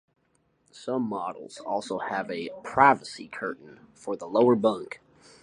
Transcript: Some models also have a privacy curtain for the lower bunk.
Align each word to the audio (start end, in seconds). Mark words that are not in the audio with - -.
Some 0.71 1.03
models 1.03 1.59
also 1.59 1.99
have 1.99 2.31
a 2.31 2.49
privacy 2.63 3.27
curtain 3.27 3.81
for 3.93 4.15
the 4.15 4.25
lower 4.27 4.55
bunk. 4.55 4.99